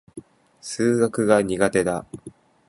[0.61, 2.07] 数学が苦手だ。